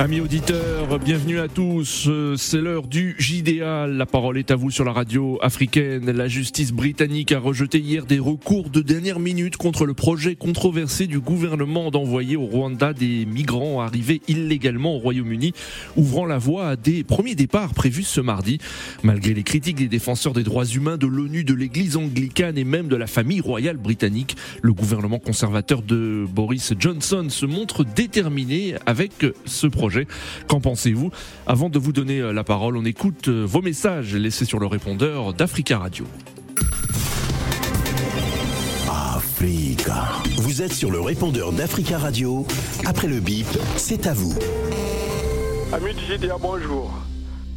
[0.00, 2.08] Amis auditeurs, bienvenue à tous.
[2.36, 3.88] C'est l'heure du JDA.
[3.88, 6.08] La parole est à vous sur la radio africaine.
[6.12, 11.08] La justice britannique a rejeté hier des recours de dernière minute contre le projet controversé
[11.08, 15.52] du gouvernement d'envoyer au Rwanda des migrants arrivés illégalement au Royaume-Uni,
[15.96, 18.58] ouvrant la voie à des premiers départs prévus ce mardi.
[19.02, 22.86] Malgré les critiques des défenseurs des droits humains, de l'ONU, de l'église anglicane et même
[22.86, 29.26] de la famille royale britannique, le gouvernement conservateur de Boris Johnson se montre déterminé avec
[29.44, 29.87] ce projet.
[30.48, 31.10] Qu'en pensez-vous
[31.46, 34.66] Avant de vous donner euh, la parole, on écoute euh, vos messages laissés sur le
[34.66, 36.04] répondeur d'Africa Radio.
[38.88, 40.04] Africa.
[40.38, 42.44] Vous êtes sur le répondeur d'Africa Radio.
[42.86, 43.46] Après le bip,
[43.76, 44.34] c'est à vous.
[45.72, 46.90] Amis du GDA, bonjour.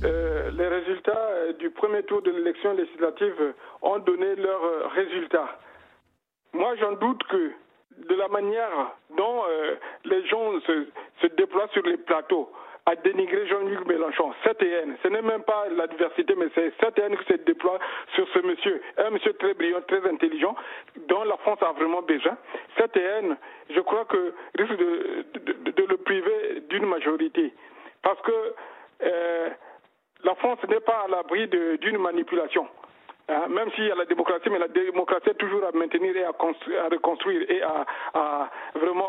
[0.03, 5.59] Euh, les résultats du premier tour de l'élection législative ont donné leurs résultats.
[6.53, 7.51] Moi, j'en doute que
[7.97, 9.75] de la manière dont euh,
[10.05, 10.87] les gens se,
[11.21, 12.51] se, déploient sur les plateaux
[12.85, 16.97] à dénigrer Jean-Luc Mélenchon, cette haine, ce n'est même pas la diversité, mais c'est cette
[16.97, 17.77] haine qui se déploie
[18.15, 20.55] sur ce monsieur, un monsieur très brillant, très intelligent,
[21.07, 22.35] dont la France a vraiment besoin.
[22.77, 23.37] Cette haine,
[23.69, 27.53] je crois que risque de, de, de le priver d'une majorité.
[28.01, 28.55] Parce que
[29.03, 29.49] euh,
[30.23, 32.67] la France n'est pas à l'abri d'une manipulation.
[33.31, 36.23] Hein, même s'il y a la démocratie, mais la démocratie est toujours à maintenir et
[36.23, 39.07] à, reconstruire et à, vraiment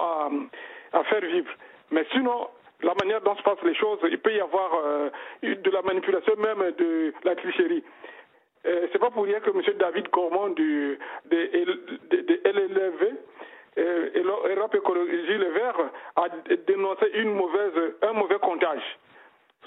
[0.93, 1.51] à, faire vivre.
[1.91, 2.49] Mais sinon,
[2.83, 5.11] la manière dont se passent les choses, il peut y avoir euh,
[5.43, 7.83] de la manipulation, même de la tricherie.
[8.65, 9.61] Euh, c'est pas pour rien que M.
[9.77, 13.15] David Cormon du, de, LLV,
[13.79, 14.11] euh,
[14.57, 16.29] Europe Écologie Les Verts, a
[16.69, 18.99] dénoncé une mauvaise, un mauvais comptage.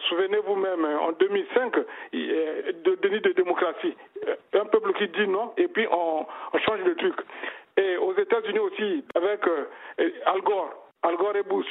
[0.10, 1.76] Souvenez-vous même, en 2005,
[2.14, 3.96] de déni de démocratie.
[4.54, 6.26] Un peuple qui dit non, et puis on,
[6.66, 7.16] change le truc.
[7.78, 9.68] Et aux États-Unis aussi, avec euh,
[10.26, 10.70] Al Gore,
[11.04, 11.68] Al Gore et Bush.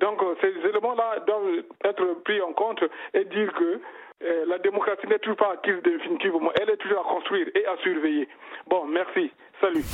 [0.00, 2.82] Donc ces éléments-là doivent être pris en compte
[3.14, 3.80] et dire que
[4.22, 6.50] euh, la démocratie n'est toujours pas acquise définitivement.
[6.60, 8.28] Elle est toujours à construire et à surveiller.
[8.66, 9.30] Bon, merci.
[9.60, 9.84] Salut.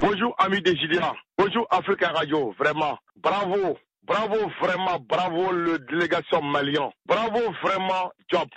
[0.00, 1.14] Bonjour, amis des Gillian.
[1.38, 2.52] Bonjour, Africa Radio.
[2.58, 3.76] Vraiment, bravo.
[4.06, 6.90] Bravo vraiment, bravo le délégation malien.
[7.06, 8.48] Bravo vraiment Job.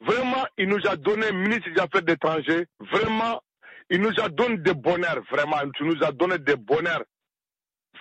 [0.00, 2.64] Vraiment, il nous a donné ministre des Affaires étrangères.
[2.78, 3.42] Vraiment,
[3.90, 5.22] il nous a donné des bonheurs.
[5.30, 7.02] Vraiment, il nous a donné des bonheurs.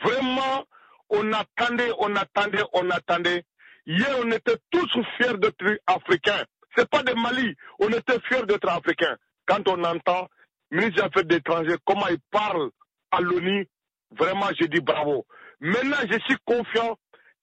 [0.04, 0.66] Vraiment,
[1.10, 3.44] on attendait, on attendait, on attendait.
[3.88, 4.88] Hier, on était tous
[5.18, 6.44] fiers d'être africains.
[6.76, 7.56] C'est pas des Mali.
[7.80, 9.18] On était fiers d'être africains.
[9.48, 10.28] Quand on entend
[10.70, 12.70] ministre des Affaires étrangères, comment il parle
[13.10, 13.68] à l'ONU,
[14.12, 15.26] vraiment, je dis bravo.
[15.60, 16.98] Maintenant, je suis confiant,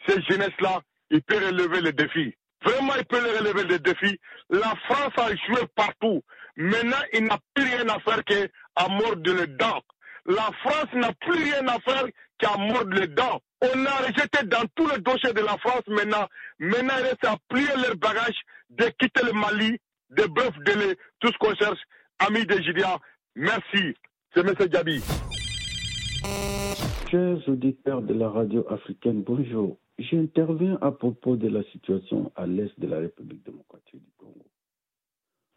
[0.06, 0.80] ces jeunesses-là,
[1.10, 2.34] ils peuvent relever les défis.
[2.64, 4.19] Vraiment, ils peuvent relever les défis.
[4.50, 6.22] La France a joué partout.
[6.56, 9.82] Maintenant, il n'a plus rien à faire qu'à mordre les dents.
[10.26, 12.06] La France n'a plus rien à faire
[12.38, 13.41] qu'à mordre les dents.
[13.60, 16.26] On a rejeté dans tous les dossiers de la France maintenant.
[16.58, 19.78] Maintenant, il reste à plier leurs bagages, de quitter le Mali,
[20.10, 21.80] de bœuf, de tout ce qu'on cherche.
[22.19, 22.97] Amis de Gidia,
[23.34, 23.94] merci.
[24.34, 24.54] C'est M.
[24.69, 25.03] Gabi.
[27.14, 29.76] Chers auditeurs de la radio africaine, bonjour.
[30.00, 34.44] J'interviens à propos de la situation à l'est de la République démocratique du Congo.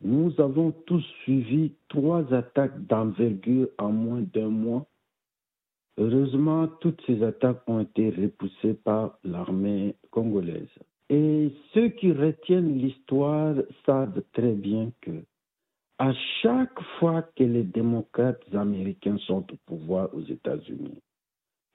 [0.02, 4.86] Nous avons tous suivi trois attaques d'envergure en moins d'un mois.
[5.98, 10.70] Heureusement, toutes ces attaques ont été repoussées par l'armée congolaise.
[11.10, 15.24] Et ceux qui retiennent l'histoire savent très bien que
[15.98, 16.14] à
[16.44, 21.02] chaque fois que les démocrates américains sont au pouvoir aux États-Unis,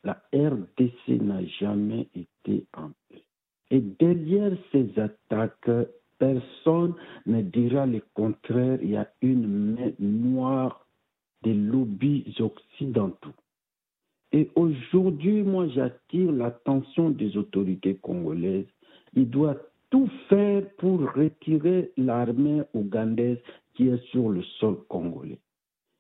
[0.05, 3.23] la RDC n'a jamais été en paix.
[3.71, 5.71] Et derrière ces attaques,
[6.19, 6.95] personne
[7.27, 8.79] ne dira le contraire.
[8.83, 10.87] Il y a une main noire
[11.43, 13.35] des lobbies occidentaux.
[14.33, 18.67] Et aujourd'hui, moi, j'attire l'attention des autorités congolaises.
[19.15, 23.39] Ils doivent tout faire pour retirer l'armée ougandaise
[23.75, 25.39] qui est sur le sol congolais.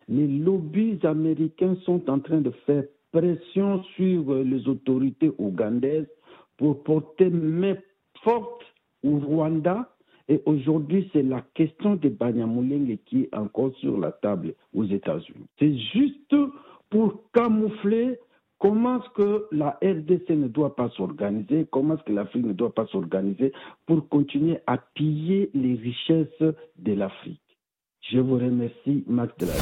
[0.08, 6.08] Les lobbies américains sont en train de faire pression sur les autorités ougandaises
[6.56, 7.76] pour porter main
[8.24, 8.62] forte
[9.04, 9.88] au Rwanda.
[10.28, 15.46] Et aujourd'hui, c'est la question de Banyamulenge qui est encore sur la table aux États-Unis.
[15.58, 16.34] C'est juste
[16.90, 18.18] pour camoufler
[18.58, 22.72] comment est-ce que la RDC ne doit pas s'organiser, comment est-ce que l'Afrique ne doit
[22.72, 23.52] pas s'organiser
[23.86, 27.40] pour continuer à piller les richesses de l'Afrique.
[28.10, 29.52] Je vous remercie, Max de la.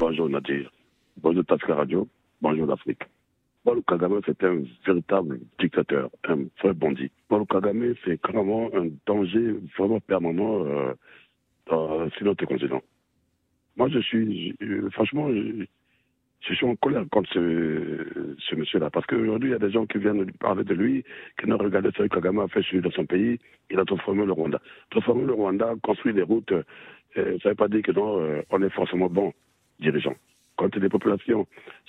[0.00, 0.75] Bonjour Nadir.
[1.22, 2.06] Bonjour Tasca Radio,
[2.42, 3.02] bonjour l'Afrique.
[3.64, 7.10] Paul Kagame, c'est un véritable dictateur, un vrai bandit.
[7.28, 12.82] Paul Kagame, c'est clairement un danger vraiment permanent euh, sur notre continent.
[13.76, 14.54] moi, je suis,
[14.92, 18.90] franchement, je suis en colère contre ce, monsieur-là.
[18.90, 21.02] Parce qu'aujourd'hui, il y a des gens qui viennent parler de lui,
[21.40, 23.38] qui n'ont regardé ce que Kagame a fait dans son pays.
[23.70, 24.60] Il a transformé le Rwanda.
[24.90, 26.62] Transformer le Rwanda, construire des routes, euh,
[27.14, 29.32] ça ne veut pas dire que non, euh, on est forcément bon
[29.80, 30.14] dirigeant.
[30.56, 31.46] Quand les populations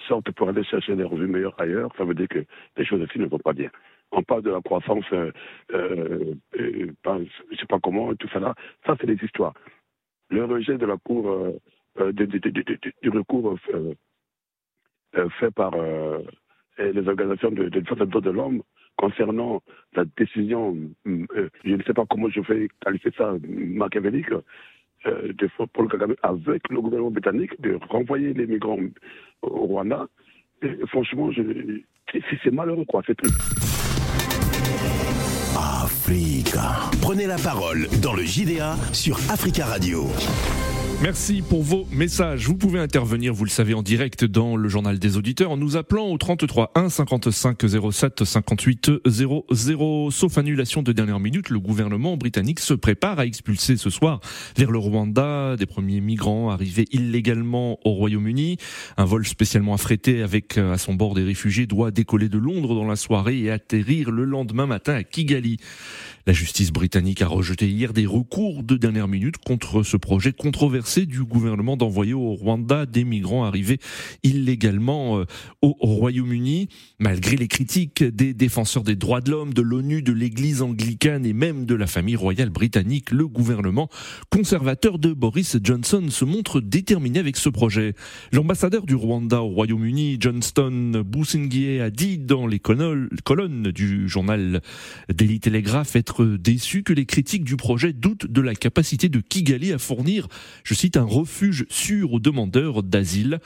[0.08, 2.44] sortent pour aller chercher des revenus meilleurs ailleurs, ça veut dire que
[2.76, 3.70] les choses ici ne vont pas bien.
[4.12, 5.32] On parle de la croissance, euh,
[5.74, 8.54] euh je ne sais pas comment, tout ça là.
[8.86, 9.54] Ça, c'est des histoires.
[10.30, 11.54] Le rejet de la Cour,
[11.98, 13.58] du recours
[15.16, 16.20] euh, fait par euh,
[16.78, 18.62] les organisations de, défense des droits de l'homme
[18.98, 19.62] concernant
[19.94, 20.76] la décision,
[21.08, 24.30] euh, je ne sais pas comment je vais qualifier ça, machiavélique,
[25.06, 28.80] de Paul Kagame avec le gouvernement britannique de renvoyer les migrants
[29.42, 30.08] au Rwanda.
[30.62, 31.30] Et franchement,
[32.44, 33.40] c'est malheureux, quoi, c'est triste.
[35.58, 36.90] Africa.
[37.02, 40.08] Prenez la parole dans le JDA sur Africa Radio.
[41.00, 42.48] Merci pour vos messages.
[42.48, 45.78] Vous pouvez intervenir, vous le savez, en direct dans le journal des auditeurs en nous
[45.78, 47.60] appelant au 33 1 55
[47.92, 50.10] 07 58 00.
[50.10, 54.22] Sauf annulation de dernière minute, le gouvernement britannique se prépare à expulser ce soir
[54.58, 58.58] vers le Rwanda des premiers migrants arrivés illégalement au Royaume-Uni.
[58.98, 62.74] Un vol spécialement affrété avec euh, à son bord des réfugiés doit décoller de Londres
[62.74, 65.58] dans la soirée et atterrir le lendemain matin à Kigali.
[66.28, 71.06] La justice britannique a rejeté hier des recours de dernière minute contre ce projet controversé
[71.06, 73.80] du gouvernement d'envoyer au Rwanda des migrants arrivés
[74.24, 75.26] illégalement euh,
[75.62, 76.68] au Royaume-Uni.
[77.00, 81.32] Malgré les critiques des défenseurs des droits de l'homme, de l'ONU, de l'Église anglicane et
[81.32, 83.88] même de la famille royale britannique, le gouvernement
[84.30, 87.94] conservateur de Boris Johnson se montre déterminé avec ce projet.
[88.34, 94.62] L'ambassadeur du Rwanda au Royaume-Uni, Johnston Busingye, a dit dans les colonnes du journal
[95.08, 99.74] Daily Telegraph être déçu que les critiques du projet doutent de la capacité de Kigali
[99.74, 100.28] à fournir,
[100.64, 103.40] je cite, un refuge sûr aux demandeurs d'asile.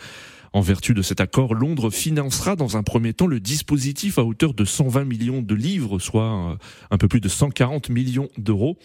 [0.54, 4.54] En vertu de cet accord, Londres financera dans un premier temps le dispositif à hauteur
[4.54, 6.58] de 120 millions de livres, soit
[6.90, 8.78] un peu plus de 140 millions d'euros.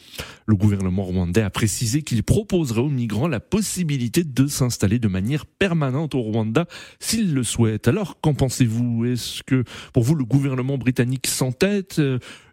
[0.46, 5.44] Le gouvernement rwandais a précisé qu'il proposerait aux migrants la possibilité de s'installer de manière
[5.44, 6.66] permanente au Rwanda
[7.00, 7.88] s'ils le souhaitent.
[7.88, 9.04] Alors, qu'en pensez-vous?
[9.04, 12.00] Est-ce que pour vous le gouvernement britannique s'entête?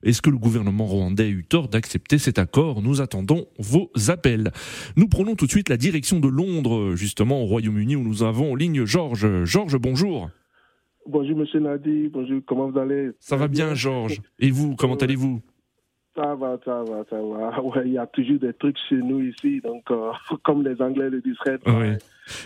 [0.02, 2.82] Est-ce que le gouvernement rwandais a eu tort d'accepter cet accord?
[2.82, 4.52] Nous attendons vos appels.
[4.96, 8.56] Nous prenons tout de suite la direction de Londres, justement au Royaume-Uni, où nous avons
[8.56, 8.86] ligne.
[9.12, 10.30] Georges, bonjour.
[11.06, 13.10] Bonjour Monsieur Nadi, bonjour, comment vous allez?
[13.20, 14.22] Ça va bien Georges.
[14.40, 15.42] Et vous, comment allez-vous?
[16.16, 17.62] Ça va, ça va, ça va.
[17.64, 20.12] Ouais, il y a toujours des trucs chez nous ici, donc euh,
[20.44, 21.38] comme les Anglais le disent.
[21.66, 21.96] Oui.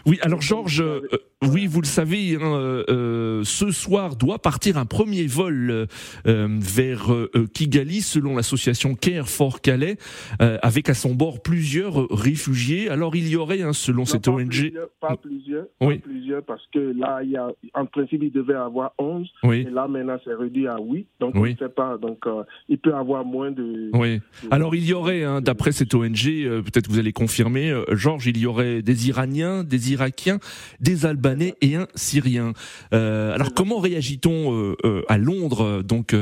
[0.07, 1.01] Oui, alors Georges, euh,
[1.43, 5.85] oui, vous le savez, hein, euh, ce soir doit partir un premier vol
[6.25, 7.11] vers
[7.53, 9.97] Kigali, selon l'association Care for Calais,
[10.39, 12.89] avec à son bord plusieurs réfugiés.
[12.89, 15.99] Alors il y aurait, hein, selon cette ONG, pas plusieurs, oui.
[15.99, 19.59] pas plusieurs, parce que là, y a, en principe, il devait avoir 11, oui.
[19.67, 22.25] et là maintenant c'est réduit à 8, donc on ne sait pas, donc
[22.67, 23.51] il peut avoir moins
[23.93, 24.19] oui.
[24.51, 28.27] Alors il y aurait, hein, d'après cette ONG, euh, peut-être vous allez confirmer, euh, Georges,
[28.27, 30.39] il y aurait des Iraniens, des Irakiens,
[30.79, 32.53] des Albanais et un Syrien.
[32.93, 34.75] Euh, alors comment réagit-on
[35.07, 36.15] à Londres donc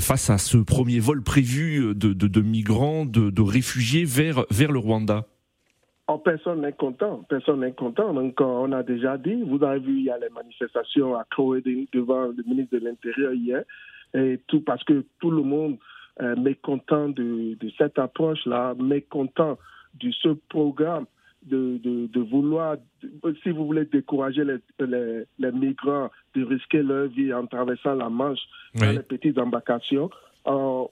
[0.00, 5.26] face à ce premier vol prévu de, migrants, de, réfugiés vers vers le Rwanda?
[6.06, 8.12] Oh, personne n'est content, personne n'est content.
[8.12, 11.86] Donc, on a déjà dit, vous avez vu, il y a les manifestations à Croydon
[11.94, 13.62] devant le ministre de l'Intérieur hier,
[14.12, 15.78] et tout parce que tout le monde
[16.20, 19.58] euh, mécontent de, de cette approche-là, mécontent
[20.00, 21.06] de ce programme
[21.42, 22.76] de, de, de, vouloir,
[23.42, 24.56] si vous voulez décourager les,
[24.86, 28.40] les, les, migrants de risquer leur vie en traversant la Manche
[28.74, 30.08] dans les petites embarcations.
[30.46, 30.84] Euh,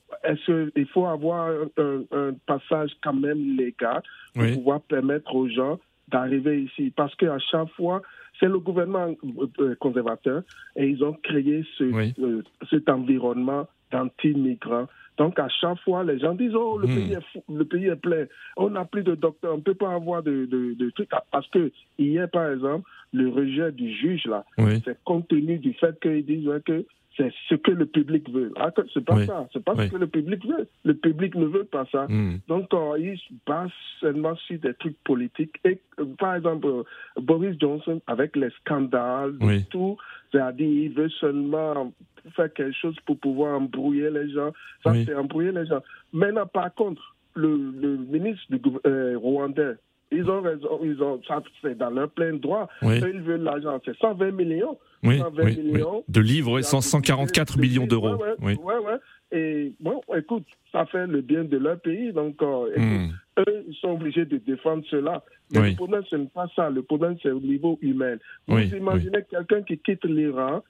[0.76, 4.02] il faut avoir un, un, passage quand même légal
[4.34, 6.92] pour pouvoir permettre aux gens d'arriver ici?
[6.94, 8.02] Parce qu'à chaque fois,
[8.38, 9.14] c'est le gouvernement
[9.58, 10.42] euh, conservateur
[10.76, 14.86] et ils ont créé ce, euh, cet environnement d'anti-migrants
[15.22, 16.94] donc, à chaque fois, les gens disent Oh, le, hmm.
[16.96, 18.24] pays, est le pays est plein,
[18.56, 21.10] on n'a plus de docteurs, on ne peut pas avoir de, de, trucs.
[21.30, 24.44] Parce que hier, par exemple, le rejet du juge, là,
[24.84, 26.84] c'est compte tenu du fait qu'ils disent que
[27.16, 28.52] c'est ce que le public veut.
[28.56, 29.48] Ah, c'est pas ça.
[29.52, 30.68] C'est pas ce que le public veut.
[30.84, 32.06] Le public ne veut pas ça.
[32.08, 32.38] Hmm.
[32.48, 35.56] Donc, euh, il se base seulement sur des trucs politiques.
[35.64, 36.82] Et, euh, par exemple, euh,
[37.20, 39.34] Boris Johnson, avec les scandales,
[39.70, 39.96] tout,
[40.30, 41.92] c'est-à-dire, il veut seulement
[42.34, 44.52] faire quelque chose pour pouvoir embrouiller les gens.
[44.82, 45.82] Ça, c'est embrouiller les gens.
[46.12, 49.76] Maintenant, par contre, le, le ministre du rwandais,
[50.12, 52.68] ils ont raison, ils ont, ça c'est dans leur plein droit.
[52.82, 54.78] Ils veulent l'argent, c'est 120 millions.
[55.02, 56.04] Oui, 120 millions.
[56.08, 58.16] De livres, et 144 millions d'euros.
[58.40, 58.98] Oui, ouais, ouais.
[59.32, 62.12] Et bon, écoute, ça fait le bien de leur pays.
[62.12, 63.12] Donc, euh, hmm.
[63.38, 65.24] eux, ils sont obligés de défendre cela.
[65.52, 66.68] Mais le problème, ce n'est pas ça.
[66.68, 68.16] Le problème, c'est au niveau humain.
[68.46, 70.62] Vous imaginez quelqu'un qui quitte l'Iran,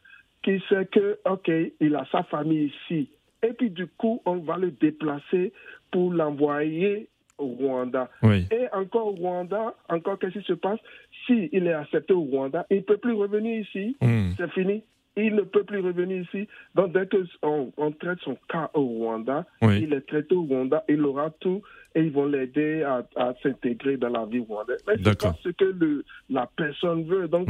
[0.43, 3.09] qui sait que, OK, il a sa famille ici.
[3.43, 5.53] Et puis, du coup, on va le déplacer
[5.91, 7.09] pour l'envoyer
[7.43, 8.09] au Rwanda.
[8.25, 10.79] Et encore au Rwanda, encore qu'est-ce qui se passe?
[11.27, 13.97] S'il est accepté au Rwanda, il ne peut plus revenir ici.
[14.01, 14.31] Hmm.
[14.37, 14.83] C'est fini.
[15.15, 16.49] Il ne peut plus revenir ici.
[16.75, 21.05] Donc, dès qu'on on traite son cas au Rwanda, il est traité au Rwanda, il
[21.05, 21.63] aura tout
[21.95, 24.83] et ils vont l'aider à, s'intégrer dans la vie rwandaise.
[24.87, 27.29] Mais c'est pas ce que le, la personne veut.
[27.29, 27.49] Donc,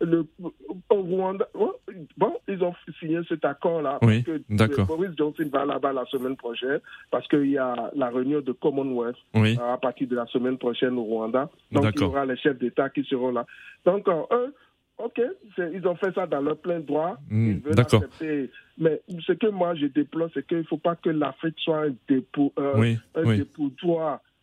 [0.00, 0.26] le,
[0.90, 1.48] au Rwanda,
[2.16, 3.98] bon, ils ont signé cet accord-là.
[4.02, 4.86] Oui, d'accord.
[4.86, 9.16] Boris Johnson va là-bas la semaine prochaine parce qu'il y a la réunion de Commonwealth
[9.34, 11.48] à partir de la semaine prochaine au Rwanda.
[11.72, 13.46] Donc, il y aura les chefs d'État qui seront là.
[13.84, 14.54] Donc, eux,
[14.98, 15.20] OK,
[15.58, 17.16] ils ont fait ça dans leur plein droit.
[17.28, 18.50] Hmm, ils veulent accepter.
[18.78, 21.94] Mais ce que moi je déplore, c'est qu'il ne faut pas que l'Afrique soit un,
[22.08, 23.38] dépôt, euh, un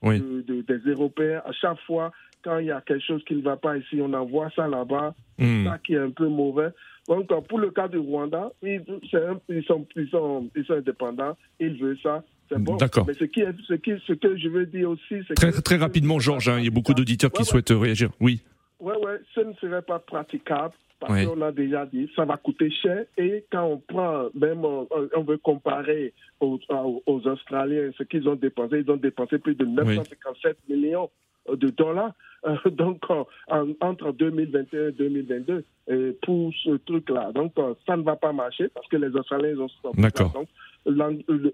[0.03, 1.41] des Européens.
[1.45, 2.11] À chaque fois,
[2.43, 5.13] quand il y a quelque chose qui ne va pas ici, on envoie ça là-bas.
[5.37, 5.65] Hmm.
[5.65, 6.69] Ça qui est un peu mauvais.
[7.07, 8.81] Donc, pour le cas du Rwanda, ils,
[9.11, 12.23] sont, ils, sont, ils, sont, indépendants, ils veulent ça.
[12.49, 12.75] C'est bon.
[12.77, 13.05] D'accord.
[13.07, 16.19] Mais ce, qui ce, qui, ce que je veux dire aussi, c'est très, Très rapidement,
[16.19, 18.11] Georges, hein, il y a beaucoup d'auditeurs qui souhaitent réagir.
[18.19, 18.41] Oui.
[18.79, 20.73] Oui, oui, ce ne serait pas praticable
[21.05, 25.23] parce qu'on a déjà dit ça va coûter cher et quand on prend, même on,
[25.23, 26.59] veut comparer aux,
[27.05, 31.09] aux Australiens ce qu'ils ont dépensé, ils ont dépensé plus de 957 millions
[31.51, 32.13] de dollars
[32.71, 33.01] donc
[33.81, 35.65] entre 2021 et 2022
[36.21, 37.31] pour ce truc-là.
[37.33, 37.53] Donc
[37.85, 39.91] ça ne va pas marcher parce que les Australiens ont.
[39.95, 40.33] D'accord.
[40.33, 40.47] Donc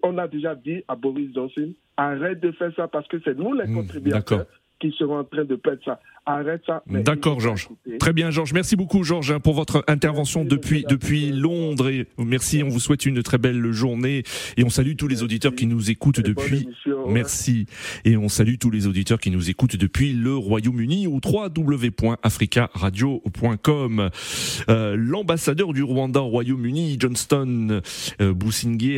[0.03, 3.53] on a déjà dit à Boris Johnson arrête de faire ça parce que c'est nous
[3.53, 4.45] les hmm, contributeurs
[4.79, 5.99] qui seront en train de perdre ça.
[6.29, 6.83] Arrête ça.
[6.87, 7.69] D'accord, Georges.
[7.99, 8.53] Très bien, Georges.
[8.53, 11.89] Merci beaucoup, Georges, hein, pour votre intervention depuis, depuis Londres.
[11.89, 14.21] Et merci, on vous souhaite une très belle journée.
[14.55, 16.69] Et on salue tous les auditeurs qui nous écoutent depuis.
[17.07, 17.65] Merci.
[18.05, 24.09] Et on salue tous les auditeurs qui nous écoutent depuis le Royaume-Uni ou www.africaradio.com.
[24.69, 27.81] Euh, L'ambassadeur du Rwanda au Royaume-Uni, Johnston
[28.21, 28.35] euh,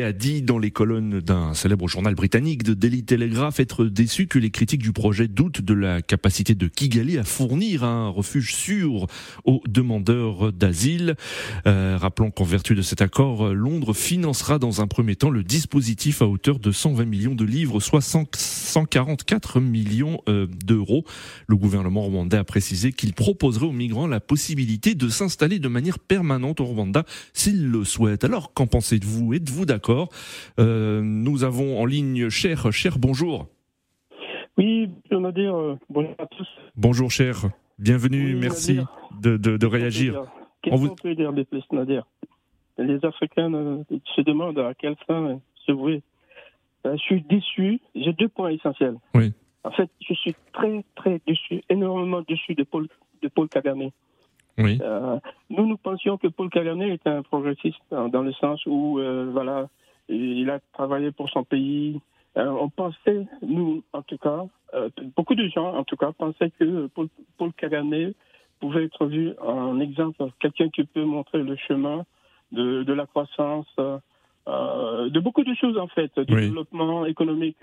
[0.05, 4.38] a dit dans les colonnes d'un célèbre journal britannique de Daily Telegraph être déçu que
[4.38, 9.08] les critiques du projet doutent de la capacité de Kigali à fournir un refuge sûr
[9.46, 11.16] aux demandeurs d'asile.
[11.68, 16.22] Euh, rappelons qu'en vertu de cet accord, Londres financera dans un premier temps le dispositif
[16.22, 21.06] à hauteur de 120 millions de livres, soit 144 millions euh, d'euros.
[21.48, 26.00] Le gouvernement rwandais a précisé qu'il proposerait aux migrants la possibilité de s'installer de manière
[26.00, 28.24] permanente au Rwanda s'ils le souhaitent.
[28.24, 29.34] Alors, qu'en pensez-vous?
[29.34, 30.10] Êtes-vous d'accord?
[30.60, 32.72] Euh, Nous avons en ligne Cher.
[32.72, 33.48] Cher, bonjour.
[35.25, 36.48] Euh, bonjour à tous.
[36.75, 37.36] Bonjour cher,
[37.78, 38.80] bienvenue, merci
[39.22, 40.24] de, de, de réagir.
[40.62, 42.08] Qu'est-ce qu'on peut dire de plus, Nadir?
[42.80, 43.84] Les Africains euh,
[44.16, 46.01] se demandent à quel fin se vouer.
[46.88, 48.96] Euh, je suis déçu, j'ai deux points essentiels.
[49.13, 49.34] Oui.
[49.63, 52.88] En fait, je suis très, très déçu, énormément déçu de Paul,
[53.22, 53.90] de Paul Kagame.
[54.58, 54.80] Oui.
[55.50, 59.00] nous, nous pensions que Paul Kagame était un progressiste dans le sens où,
[59.32, 59.70] voilà,
[60.10, 62.01] il a travaillé pour son pays,
[62.38, 66.51] euh, on pensait, nous en tout cas, euh, beaucoup de gens en tout cas pensaient
[66.51, 68.13] que Paul, Paul Kagame
[68.59, 72.05] pouvait être vu en exemple, quelqu'un qui peut montrer le chemin
[72.51, 73.67] de, de la croissance,
[74.47, 77.57] euh, de beaucoup de choses en fait, du développement économique.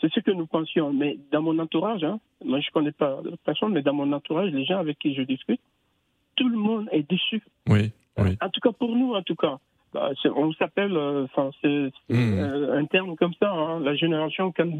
[0.00, 0.92] C'est ce que nous pensions.
[0.92, 4.64] Mais dans mon entourage, hein, moi je connais pas personne, mais dans mon entourage, les
[4.64, 5.60] gens avec qui je discute,
[6.36, 7.42] tout le monde est déçu.
[7.68, 7.92] Oui.
[8.18, 8.36] oui.
[8.40, 9.58] En tout cas pour nous, en tout cas.
[9.92, 12.70] Bah, on s'appelle, euh, enfin, c'est hmm.
[12.72, 14.70] un terme comme ça, hein, la génération can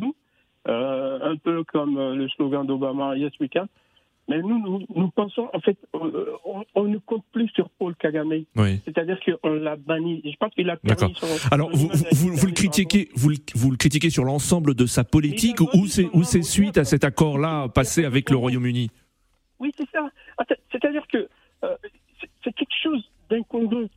[0.68, 3.66] euh, un peu comme euh, le slogan d'Obama, Yes we can.
[4.28, 5.78] Mais nous, nous, pensons, en fait,
[6.74, 8.44] on, ne compte plus sur Paul Kagame.
[8.84, 10.20] C'est-à-dire qu'on l'a banni.
[10.22, 11.14] Je pense qu'il a permis
[11.50, 15.86] Alors, vous, vous, le critiquez, vous, vous le critiquez sur l'ensemble de sa politique ou
[15.86, 18.90] c'est, ou c'est suite à cet accord-là passé avec le Royaume-Uni?
[19.60, 20.10] Oui, c'est ça.
[20.70, 21.26] C'est-à-dire que
[22.44, 23.88] c'est quelque chose d'incongru.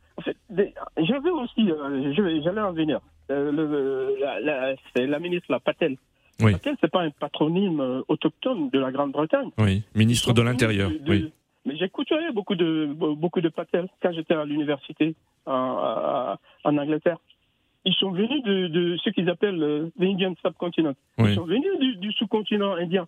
[0.50, 2.12] J'avais aussi, euh,
[2.42, 3.00] j'allais en venir.
[3.30, 4.10] Euh,
[4.42, 5.96] la, c'est la ministre la Patel.
[6.40, 6.52] Oui.
[6.52, 9.50] Patel, c'est pas un patronyme euh, autochtone de la Grande-Bretagne.
[9.58, 10.90] Oui, ministre de l'Intérieur.
[11.06, 11.32] Oui.
[11.64, 15.14] Mais j'ai côtoyé beaucoup de beaucoup de Patel quand j'étais à l'université
[15.46, 17.18] en, Angleterre.
[17.84, 20.94] Ils sont venus de, ce qu'ils appellent l'Indian subcontinent.
[21.18, 23.06] Ils sont venus du, sous-continent indien.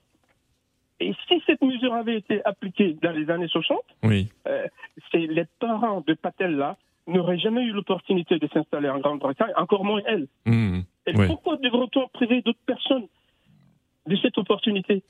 [1.00, 4.28] Et si cette mesure avait été appliquée dans les années 60, oui.
[5.10, 9.84] c'est les parents de Patel là n'aurait jamais eu l'opportunité de s'installer en Grande-Bretagne, encore
[9.84, 10.26] moins elle.
[10.46, 13.06] Mmh, et pourquoi devrait-on priver d'autres personnes
[14.06, 15.02] de cette opportunité?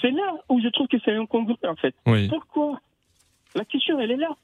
[0.00, 1.94] C'est là où je trouve que c'est incongru, en fait.
[2.28, 2.80] Pourquoi?
[3.54, 4.36] La question, elle est là.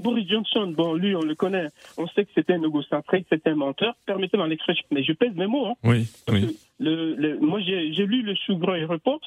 [0.00, 1.66] Boris Johnson, bon, lui, on le connaît.
[1.96, 3.94] On sait que c'était un égocentrique, c'était un menteur.
[4.06, 5.66] Permettez-moi l'expression, mais je pèse mes mots.
[5.66, 5.74] Hein.
[5.84, 6.52] Oui, oui, que
[6.84, 9.20] le, le- moi, j'ai lu le Souverain Report.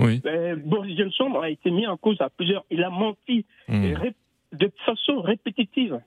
[0.00, 0.20] oui.
[0.26, 2.64] Euh, Boris Johnson a été mis en cause à plusieurs.
[2.70, 4.14] Il a menti Hmm, ré-
[4.52, 6.00] de façon répétitive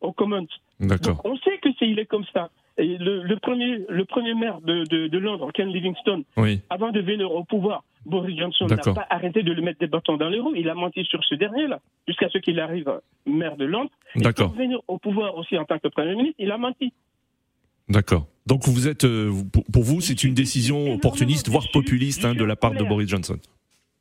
[0.00, 0.46] aux Commons.
[0.80, 1.16] D'accord.
[1.16, 2.50] Donc, on sait que c'est il est comme ça.
[2.80, 6.90] Et le, le premier, le premier maire de, de, de Londres, Ken Livingstone, Oui, avant
[6.92, 10.28] de venir au pouvoir, Boris Johnson n'a pas arrêté de lui mettre des bâtons dans
[10.28, 10.54] les roues.
[10.56, 12.88] Il a menti sur ce dernier-là, jusqu'à ce qu'il arrive
[13.26, 13.90] maire de Londres.
[14.14, 14.48] D'accord.
[14.50, 16.92] pour venir au pouvoir aussi en tant que Premier ministre, il a menti.
[17.88, 18.26] d'accord.
[18.46, 19.30] Donc vous êtes, euh,
[19.72, 23.38] pour, vous, c'est une décision opportuniste, voire populiste hein, de la part de Boris Johnson.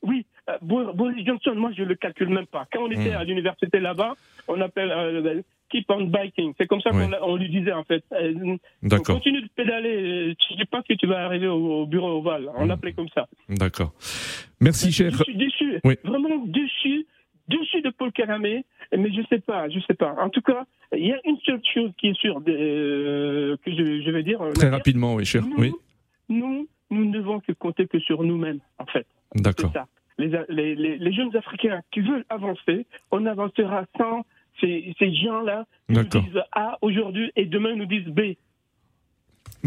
[0.03, 2.65] Oui, euh, Bo- Boris Johnson, moi je le calcule même pas.
[2.71, 3.17] Quand on était Hmm.
[3.17, 4.13] à l'université là-bas,
[4.47, 6.53] on appelle euh, keep on biking.
[6.57, 7.03] C'est comme ça Oui.
[7.19, 8.03] qu'on lui disait en fait.
[8.13, 10.35] Euh, D'accord, Continue de pédaler.
[10.57, 12.49] Je pense que tu vas arriver au, au bureau ovale.
[12.55, 12.69] On Hmm.
[12.69, 13.27] l'appelait comme ça.
[13.49, 13.93] d'accord.
[14.61, 15.11] Merci, cher.
[15.11, 15.79] Je suis déçu.
[15.83, 15.95] Oui.
[16.03, 17.05] Vraiment déçu.
[17.47, 18.65] Déçu de Paul Karamé.
[18.97, 20.15] Mais je sais pas, je sais pas.
[20.19, 24.01] En tout cas, il y a une seule chose qui est sûre euh, que je,
[24.01, 24.39] je vais dire.
[24.55, 25.43] Très rapidement, oui, cher.
[25.45, 25.71] Nous, Oui,
[26.29, 29.05] nous, nous ne devons que compter que sur nous-mêmes, en fait.
[29.35, 29.71] D'accord.
[30.17, 30.29] les,
[30.75, 34.25] les, les jeunes Africains qui veulent avancer, on avancera sans
[34.59, 38.33] ces, ces gens-là nous disent A aujourd'hui et demain nous disent B.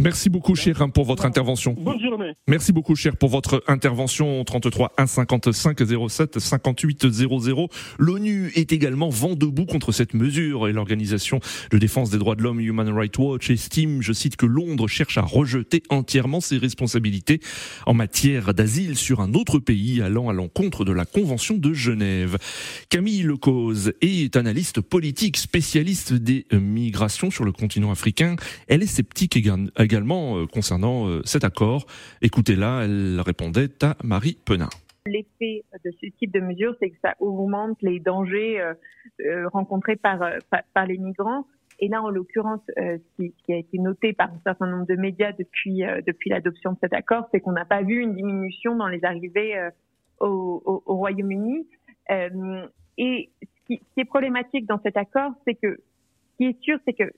[0.02, 1.74] Merci beaucoup, cher, hein, pour votre intervention.
[1.78, 2.32] Bonne journée.
[2.48, 4.42] Merci beaucoup, cher, pour votre intervention.
[4.44, 5.78] 33 1 55
[6.08, 7.68] 07 58 00.
[7.98, 11.40] L'ONU est également vent debout contre cette mesure et l'organisation
[11.70, 15.18] de défense des droits de l'homme Human Rights Watch estime, je cite, que Londres cherche
[15.18, 17.40] à rejeter entièrement ses responsabilités
[17.86, 22.38] en matière d'asile sur un autre pays allant à l'encontre de la Convention de Genève.
[22.88, 28.36] Camille Lecause est analyste politique, spécialiste des migrations sur le continent africain.
[28.66, 31.86] Elle est sceptique éga- également euh, concernant euh, cet accord.
[32.22, 34.68] Écoutez-la, elle répondait à Marie Penin.
[35.06, 40.20] L'effet de ce type de mesure, c'est que ça augmente les dangers euh, rencontrés par,
[40.74, 41.46] par, les migrants.
[41.80, 45.32] Et là, en l'occurrence, ce, qui, a été noté par un certain nombre de médias
[45.32, 49.02] depuis, depuis l'adoption de cet accord, c'est qu'on n'a pas vu une diminution dans les
[49.02, 49.70] arrivées
[50.20, 51.66] au, au, au Royaume-Uni.
[52.98, 56.92] Et ce qui, est problématique dans cet accord, c'est que ce qui est sûr, c'est
[56.92, 57.10] que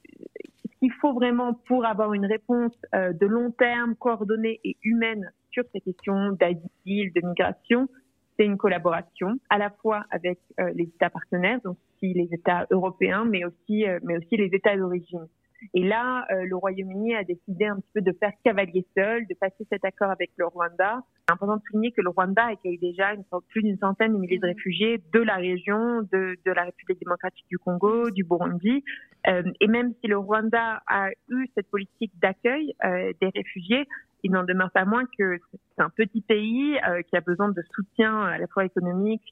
[0.83, 5.63] qu'il faut vraiment pour avoir une réponse euh, de long terme, coordonnée et humaine sur
[5.73, 7.89] ces questions d'asile, de migration,
[8.37, 12.67] c'est une collaboration à la fois avec euh, les États partenaires, donc aussi les États
[12.73, 15.29] européens, mais aussi, euh, mais aussi les États d'origine.
[15.75, 19.35] Et là, euh, le Royaume-Uni a décidé un petit peu de faire cavalier seul, de
[19.35, 21.03] passer cet accord avec le Rwanda.
[21.27, 24.39] C'est important de souligner que le Rwanda accueille déjà une, plus d'une centaine de milliers
[24.39, 28.85] de réfugiés de la région, de, de la République démocratique du Congo, du Burundi.
[29.29, 33.87] Euh, et même si le Rwanda a eu cette politique d'accueil euh, des réfugiés,
[34.23, 35.39] il n'en demeure pas moins que
[35.77, 39.23] c'est un petit pays euh, qui a besoin de soutien à la fois économique,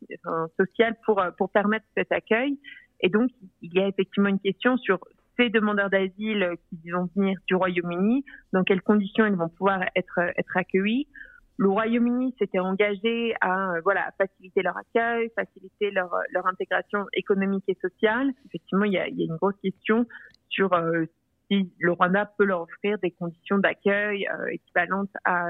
[0.56, 2.58] social pour euh, pour permettre cet accueil.
[3.00, 3.30] Et donc
[3.62, 4.98] il y a effectivement une question sur
[5.40, 10.20] ces demandeurs d'asile qui vont venir du Royaume-Uni, dans quelles conditions ils vont pouvoir être
[10.54, 11.08] accueillis?
[11.56, 18.32] Le Royaume-Uni s'était engagé à voilà faciliter leur accueil, faciliter leur intégration économique et sociale.
[18.46, 20.06] Effectivement, il y a, une grosse question
[20.48, 21.04] sur euh,
[21.50, 25.48] si le Rwanda peut leur offrir des conditions d'accueil euh, équivalentes à,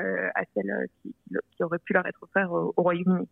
[0.54, 1.14] celles qui,
[1.62, 3.28] auraient pu leur être offertes au Royaume-Uni.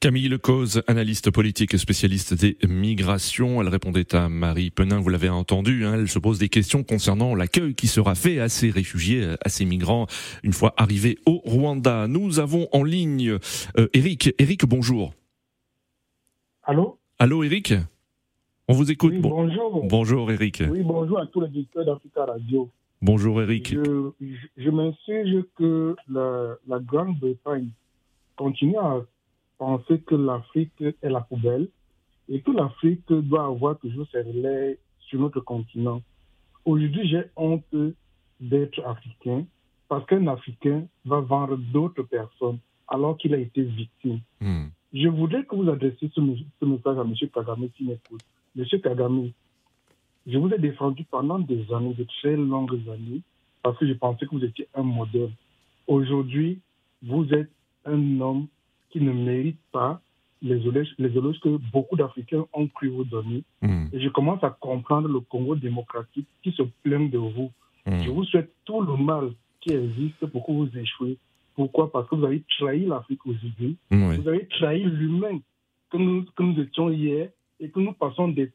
[0.00, 5.28] Camille Lecause, analyste politique et spécialiste des migrations, elle répondait à Marie Penin, vous l'avez
[5.28, 9.34] entendu, hein, elle se pose des questions concernant l'accueil qui sera fait à ces réfugiés,
[9.44, 10.06] à ces migrants,
[10.44, 12.06] une fois arrivés au Rwanda.
[12.06, 13.38] Nous avons en ligne
[13.76, 14.32] euh, Eric.
[14.38, 15.14] Eric, bonjour.
[16.62, 17.00] Allô?
[17.18, 17.74] Allô Eric
[18.68, 19.14] On vous écoute.
[19.14, 19.84] Oui, bonjour.
[19.84, 20.62] Bonjour Eric.
[20.70, 22.70] Oui, bonjour à tous les auditeurs d'Africa Radio.
[23.02, 23.74] Bonjour Eric.
[23.74, 27.70] Je m'insurge que la, la Grande-Bretagne
[28.36, 29.00] continue à
[29.58, 31.68] penser que l'Afrique est la poubelle
[32.28, 36.00] et que l'Afrique doit avoir toujours ses relais sur notre continent.
[36.64, 37.64] Aujourd'hui, j'ai honte
[38.40, 39.44] d'être africain
[39.88, 44.20] parce qu'un Africain va vendre d'autres personnes alors qu'il a été victime.
[44.40, 44.66] Hmm.
[44.92, 46.20] Je voudrais que vous adressiez ce,
[46.60, 47.14] ce message à M.
[47.34, 48.22] Kagame qui m'écoute.
[48.56, 48.64] M.
[48.82, 49.30] Kagame,
[50.26, 53.22] je vous ai défendu pendant des années, de très longues années,
[53.62, 55.30] parce que je pensais que vous étiez un modèle.
[55.86, 56.60] Aujourd'hui,
[57.02, 57.50] vous êtes
[57.84, 58.46] un homme
[58.90, 60.00] qui ne mérite pas
[60.40, 63.42] les éloges, les éloges que beaucoup d'Africains ont cru vous donner.
[63.60, 63.86] Hmm.
[63.92, 67.50] Et je commence à comprendre le Congo démocratique qui se plaint de vous.
[67.86, 68.00] Hmm.
[68.04, 71.16] Je vous souhaite tout le mal qui existe pour que vous échouez.
[71.54, 71.90] Pourquoi?
[71.90, 73.76] Parce que vous avez trahi l'Afrique aujourd'hui.
[73.90, 74.16] Oui.
[74.18, 75.40] Vous avez trahi l'humain
[75.90, 78.52] que nous, que nous étions hier et que nous passons des,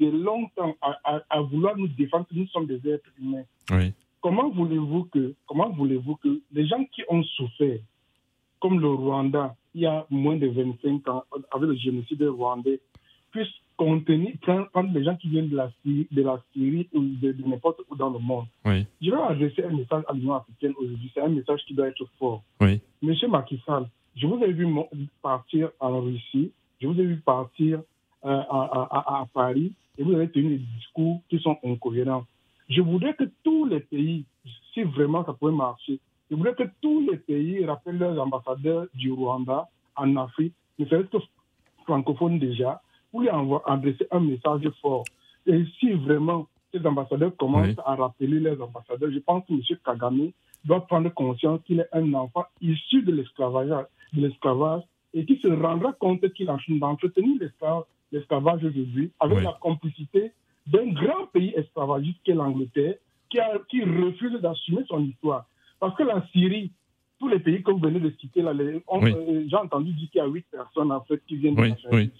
[0.00, 3.44] longs temps à, à- à vouloir nous défendre que nous sommes des êtres humains.
[3.70, 3.92] Oui.
[4.22, 7.78] Comment voulez-vous que, comment voulez-vous que les gens qui ont souffert,
[8.64, 12.80] comme le Rwanda, il y a moins de 25 ans, avec le génocide rwandais,
[13.30, 14.32] puissent contenir,
[14.72, 17.80] prendre, les gens qui viennent de la Syrie, de la Syrie ou de, de n'importe
[17.90, 18.46] où dans le monde.
[18.64, 21.10] Oui, Je vais adresser un message à l'Union africaine aujourd'hui.
[21.12, 22.42] C'est un message qui doit être fort.
[22.62, 24.66] oui, Monsieur Macky Sall, je vous ai vu
[25.20, 26.50] partir en Russie,
[26.80, 27.80] je vous ai vu partir
[28.24, 32.24] euh, à, à- à- à Paris, et vous avez tenu des discours qui sont incohérents.
[32.70, 34.24] Je voudrais que tous les pays,
[34.72, 35.98] si vraiment ça pouvait marcher,
[36.30, 41.08] je voudrais que tous les pays rappellent leurs ambassadeurs du Rwanda en Afrique, ne serait-ce
[41.08, 41.22] que
[41.84, 43.28] francophones déjà, pour lui
[43.66, 45.04] adresser un message fort.
[45.46, 47.74] Et si vraiment ces ambassadeurs commencent Oui.
[47.84, 49.60] à rappeler leurs ambassadeurs, je pense que M.
[49.84, 50.30] Kagame
[50.64, 54.82] doit prendre conscience qu'il est un enfant issu de l'esclavage,
[55.16, 57.38] et qui se rendra compte qu'il a entretenu
[58.10, 59.44] l'esclavage aujourd'hui avec Oui.
[59.44, 60.32] la complicité
[60.66, 62.94] d'un grand pays esclavagiste qui est l'Angleterre,
[63.30, 65.44] qui, a- qui refuse d'assumer son histoire.
[65.80, 66.70] Parce que la Syrie,
[67.18, 69.12] tous les pays que vous venez de citer, là, les- on- Oui.
[69.12, 71.74] euh, j'ai entendu dire qu'il y a huit personnes en fait qui viennent de Oui,
[71.92, 72.10] oui.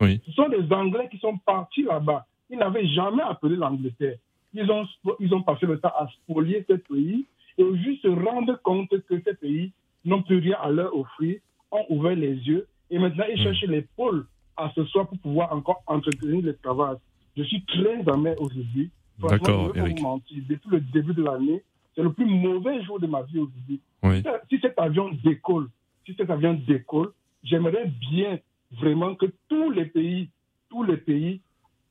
[0.00, 0.20] oui.
[0.26, 2.26] Ce sont des Anglais qui sont partis là-bas.
[2.50, 4.16] Ils n'avaient jamais appelé l'Angleterre.
[4.54, 4.86] Ils ont,
[5.20, 7.26] ils ont passé le temps à spolier ce pays
[7.58, 9.72] et juste se rendre compte que ces pays
[10.04, 11.38] n'ont plus rien à leur offrir,
[11.70, 13.44] ont ouvert les yeux et maintenant ils Mm.
[13.44, 16.96] cherchent les pôles à ce soir pour pouvoir encore entretenir l'esclavage.
[17.36, 18.90] Je suis très amer aujourd'hui.
[19.18, 20.00] D'accord, Eric.
[20.00, 20.42] mentir.
[20.48, 21.62] Depuis le début de l'année,
[21.98, 23.80] c'est le plus mauvais jour de ma vie aujourd'hui.
[24.04, 24.22] Oui.
[24.48, 25.66] Si- cet avion décolle,
[26.06, 27.10] si cet avion décolle,
[27.42, 28.38] j'aimerais bien
[28.70, 30.28] vraiment que tous les pays,
[30.70, 31.40] tous les pays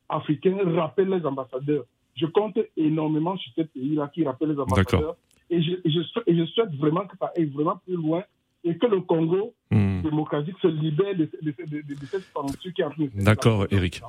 [0.08, 1.84] africains rappellent les ambassadeurs.
[2.16, 5.16] Je compte énormément sur ces pays-là qui rappellent les ambassadeurs.
[5.50, 8.22] Et je, et je sou- et je souhaite vraiment que ça aille vraiment plus loin
[8.64, 10.00] et que le Congo Hmm.
[10.02, 13.10] démocratique se libère de, de, de, de- de cette censure qui est en train de
[13.10, 14.00] se faire D'accord, Eric.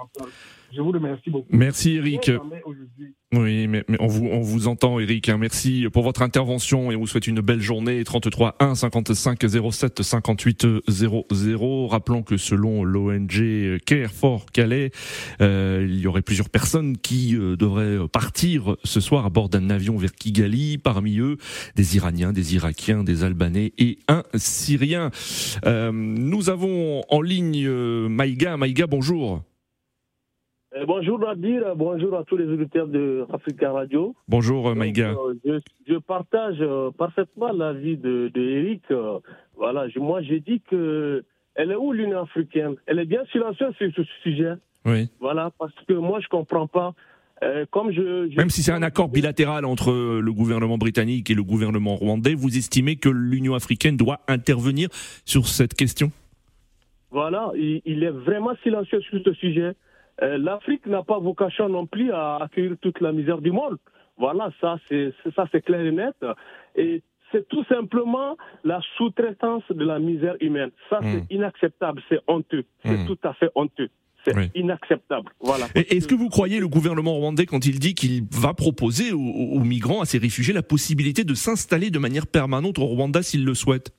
[0.72, 1.48] Je vous remercie beaucoup.
[1.52, 2.32] Merci Eric.
[3.32, 5.30] Oui, mais, mais on, vous, on vous entend, Eric.
[5.30, 5.38] hein.
[5.38, 8.04] Merci pour votre intervention et on vous souhaite une belle journée.
[8.04, 9.39] 33 1 55
[9.72, 11.88] 07 58 00.
[11.88, 14.91] Rappelons que selon l'ONG Care for Calais,
[15.41, 19.69] euh, il y aurait plusieurs personnes qui euh, devraient partir ce soir à bord d'un
[19.69, 20.78] avion vers Kigali.
[20.78, 21.38] Parmi eux,
[21.76, 25.10] des Iraniens, des Irakiens, des Albanais et un Syrien.
[25.65, 28.57] Euh, nous avons en ligne euh, Maïga.
[28.57, 29.41] Maïga, bonjour.
[30.75, 34.15] Euh, bonjour Nadir, bonjour à tous les auditeurs de Africa Radio.
[34.27, 35.12] Bonjour Donc, Maïga.
[35.12, 35.59] euh, je,
[35.93, 36.62] je partage
[36.97, 38.83] parfaitement l'avis de, de Eric.
[39.57, 41.23] Voilà, je- moi j'ai dit que
[41.55, 42.75] elle est où l'Union africaine?
[42.85, 44.53] Elle est bien silencieuse sur ce sujet.
[44.85, 45.09] Oui.
[45.19, 46.93] Voilà, parce que moi je comprends pas.
[47.41, 51.36] Euh, comme je, je- Même si c'est un accord bilatéral entre le gouvernement britannique et
[51.36, 54.89] le gouvernement rwandais, vous estimez que l'Union africaine doit intervenir
[55.25, 56.12] sur cette question?
[57.12, 59.71] Voilà, il, il est vraiment silencieux sur ce sujet.
[60.21, 63.78] Euh, L'Afrique n'a pas vocation non plus à accueillir toute la misère du monde.
[64.17, 66.13] Voilà, ça c'est ça c'est clair et net.
[66.75, 70.71] Et c'est tout simplement la sous-traitance de la misère humaine.
[70.89, 73.08] Ça c'est inacceptable, c'est honteux, c'est Mm.
[73.08, 73.89] tout à fait honteux.
[74.25, 74.49] C'est Oui.
[74.55, 75.29] inacceptable.
[75.39, 75.65] Voilà.
[75.75, 79.63] Est-ce que vous croyez le gouvernement rwandais quand il dit qu'il va proposer aux, aux
[79.63, 83.53] migrants, à ces réfugiés, la possibilité de s'installer de manière permanente au Rwanda s'ils le
[83.53, 83.91] souhaitent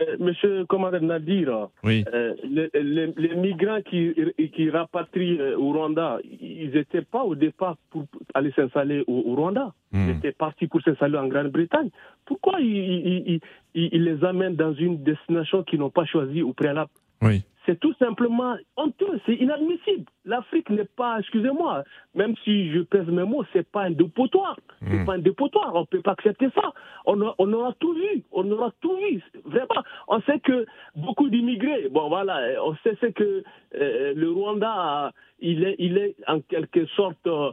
[0.00, 2.04] Euh, Monsieur Commandant Nadir, Oui.
[2.14, 4.14] euh, les, les- les migrants qui,
[4.54, 9.34] qui rapatrient euh, au Rwanda, ils n'étaient pas au départ pour aller s'installer au, au
[9.34, 9.74] Rwanda.
[9.92, 10.10] Ils Hmm.
[10.10, 11.90] étaient partis pour s'installer en Grande-Bretagne.
[12.26, 13.40] Pourquoi ils, ils- ils-
[13.74, 16.90] ils- ils les amènent dans une destination qu'ils n'ont pas choisie au préalable?
[17.20, 17.42] Oui.
[17.68, 20.06] C'est tout simplement honteux, c'est inadmissible.
[20.24, 24.56] L'Afrique n'est pas, excusez-moi, même si je pèse mes mots, c'est pas un dépotoir.
[24.80, 25.04] C'est Mm.
[25.04, 26.72] pas un dépotoir, on peut pas accepter ça.
[27.04, 29.22] On, a- on aura tout vu, on aura tout vu.
[29.44, 30.64] Vraiment, on sait que
[30.96, 33.42] beaucoup d'immigrés, bon voilà, on sait que
[33.74, 37.52] euh, le Rwanda, il est, il est en quelque sorte euh,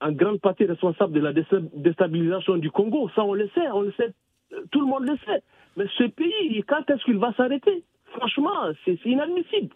[0.00, 3.10] en grande partie responsable de la désta- déstabilisation du Congo.
[3.16, 4.12] Ça, on le sait, on le sait,
[4.52, 5.42] euh, tout le monde le sait.
[5.76, 7.82] Mais ce pays, quand est-ce qu'il va s'arrêter?
[8.18, 9.74] Franchement, c'est inadmissible.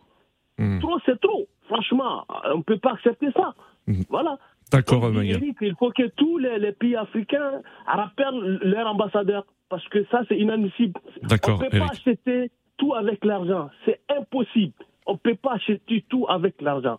[0.58, 0.78] Hmm.
[0.80, 1.46] Trop, c'est trop.
[1.68, 2.24] Franchement,
[2.54, 3.54] on ne peut pas accepter ça.
[3.86, 4.02] Hmm.
[4.08, 4.38] Voilà.
[4.70, 5.10] D'accord.
[5.22, 10.22] Eric, il faut que tous les, les pays africains rappellent leurs ambassadeurs, parce que ça,
[10.28, 10.98] c'est inadmissible.
[11.22, 11.88] D'accord, On ne peut Eric.
[11.88, 13.68] pas acheter tout avec l'argent.
[13.84, 14.72] C'est impossible.
[15.06, 16.96] On ne peut pas acheter tout avec l'argent.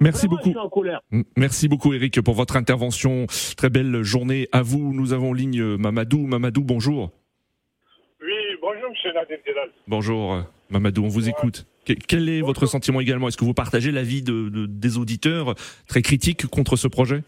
[0.00, 0.58] Merci Vraiment, beaucoup.
[0.58, 1.00] En colère.
[1.36, 3.26] Merci beaucoup Eric pour votre intervention.
[3.56, 4.92] Très belle journée à vous.
[4.92, 6.26] Nous avons ligne euh, Mamadou.
[6.26, 7.10] Mamadou, bonjour.
[8.24, 9.12] Oui, bonjour, M.
[9.14, 9.70] Nadir Delal.
[9.86, 11.66] Bonjour euh, Mamadou, on vous écoute.
[11.86, 13.28] Que- Quel est votre sentiment également?
[13.28, 15.54] Est-ce que vous partagez l'avis de, de- des auditeurs
[15.88, 17.20] très critiques contre ce projet?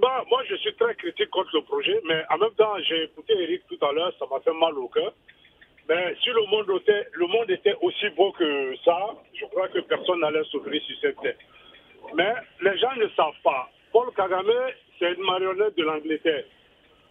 [0.00, 3.34] Bah, moi, je suis très critique contre le projet, mais en même temps, j'ai écouté
[3.42, 5.12] Eric tout à l'heure, ça m'a fait mal au cœur.
[5.88, 8.96] Mais si le monde, était, le monde était aussi beau que ça,
[9.34, 11.36] je crois que personne n'allait s'ouvrir sur cette terre.
[12.16, 13.70] Mais les gens ne savent pas.
[13.92, 14.46] Paul Kagame,
[14.98, 16.44] c'est une marionnette de l'Angleterre.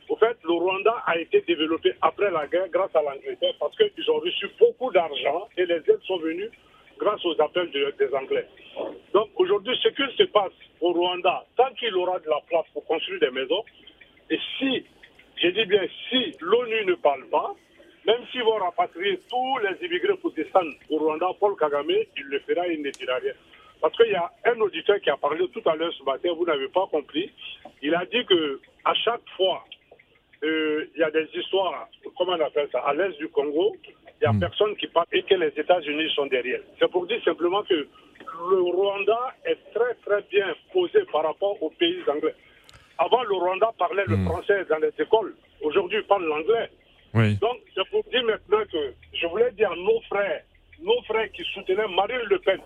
[0.10, 4.10] Au fait, le Rwanda a été développé après la guerre grâce à l'Angleterre parce qu'ils
[4.10, 6.50] ont reçu beaucoup d'argent et les aides sont venues
[6.98, 8.48] grâce aux appels des Anglais.
[9.14, 12.86] Donc aujourd'hui, ce qui se passe au Rwanda, tant qu'il aura de la place pour
[12.86, 13.64] construire des maisons,
[14.30, 14.86] et si,
[15.42, 17.54] j'ai dit bien si l'ONU ne parle pas,
[18.06, 22.66] même s'ils vont rapatrier tous les immigrés descendre au Rwanda, Paul Kagame, il le fera,
[22.68, 23.34] il ne dira rien.
[23.82, 26.46] Parce qu'il y a un auditeur qui a parlé tout à l'heure ce matin, vous
[26.46, 27.32] n'avez pas compris.
[27.82, 29.64] Il a dit que à chaque fois,
[30.44, 34.30] euh, il y a des histoires, comment on appelle ça, à l'est du Congo, il
[34.30, 36.62] n'y a personne qui parle et que les États-Unis sont derrière.
[36.80, 41.70] C'est pour dire simplement que le Rwanda est très très bien posé par rapport aux
[41.72, 42.36] pays anglais.
[42.98, 45.36] Avant, le Rwanda parlait le français dans les écoles.
[45.62, 46.70] Aujourd'hui, il parle l'anglais.
[47.36, 50.42] Donc, je vous dis maintenant que je voulais dire à nos frères,
[50.84, 52.60] nos frères qui soutenaient Marine Le Pen,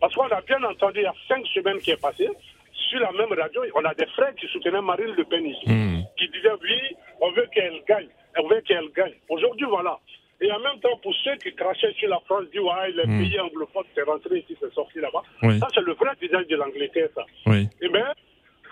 [0.00, 2.28] parce qu'on a bien entendu il y a cinq semaines qui est passé,
[2.72, 6.28] sur la même radio, on a des frères qui soutenaient Marine Le Pen ici, qui
[6.28, 9.14] disaient oui, on veut qu'elle gagne, on veut qu'elle gagne.
[9.28, 9.98] Aujourd'hui, voilà.
[10.42, 13.40] Et en même temps, pour ceux qui crachaient sur la France, disent ouais, les pays
[13.40, 15.22] anglophones, c'est rentré ici, c'est sorti là-bas.
[15.58, 17.24] Ça, c'est le vrai visage de l'Angleterre, ça.
[17.46, 17.68] Oui.
[17.80, 18.06] Eh bien,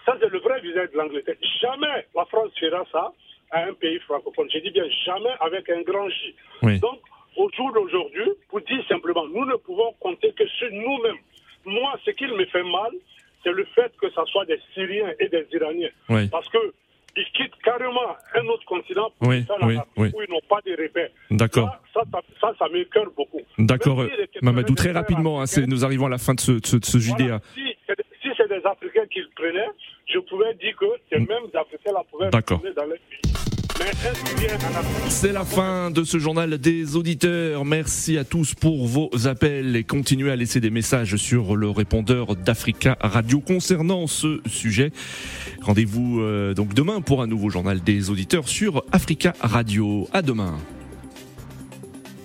[0.06, 1.36] ça, c'est le vrai visage de l'Angleterre.
[1.60, 3.12] Jamais la France fera ça
[3.50, 4.48] à un pays francophone.
[4.52, 6.34] Je dis bien jamais avec un grand J.
[6.80, 7.00] Donc,
[7.36, 11.18] au jour d'aujourd'hui, pour dire simplement, nous ne pouvons compter que sur nous-mêmes.
[11.64, 12.92] Moi, ce qui me fait mal,
[13.44, 15.90] c'est le fait que ce soit des Syriens et des Iraniens.
[16.30, 16.58] Parce que
[17.18, 19.44] ils quittent carrément un autre continent pour oui,
[19.96, 21.10] oui, où ils n'ont pas de repères.
[21.30, 21.70] D'accord.
[21.92, 23.40] Ça, ça, ça, ça m'écœure beaucoup.
[23.58, 24.04] D'accord.
[24.42, 26.98] Mamadou, très rapidement, hein, nous arrivons à la fin de ce, de ce, de ce
[26.98, 27.40] JDA.
[27.54, 29.68] Si, c'est- si c'est des Africains qui le prenaient,
[30.06, 33.32] je pouvais dire que ces mêmes Africains-là pouvaient retourner dans leur pays.
[35.08, 37.64] C'est la fin de ce journal des auditeurs.
[37.64, 42.36] Merci à tous pour vos appels et continuez à laisser des messages sur le répondeur
[42.36, 44.92] d'Africa Radio concernant ce sujet.
[45.62, 50.08] Rendez-vous euh, donc demain pour un nouveau journal des auditeurs sur Africa Radio.
[50.12, 50.58] À demain.